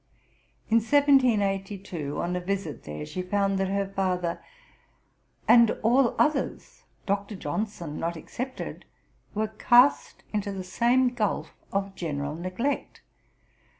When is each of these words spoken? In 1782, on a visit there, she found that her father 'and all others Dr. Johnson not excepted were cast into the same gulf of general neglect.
In 0.67 0.77
1782, 0.77 2.19
on 2.19 2.35
a 2.35 2.39
visit 2.39 2.85
there, 2.85 3.05
she 3.05 3.21
found 3.21 3.59
that 3.59 3.67
her 3.67 3.85
father 3.87 4.43
'and 5.47 5.69
all 5.83 6.15
others 6.17 6.81
Dr. 7.05 7.35
Johnson 7.35 7.99
not 7.99 8.17
excepted 8.17 8.85
were 9.35 9.49
cast 9.59 10.23
into 10.33 10.51
the 10.51 10.63
same 10.63 11.09
gulf 11.13 11.51
of 11.71 11.93
general 11.93 12.33
neglect. 12.33 13.01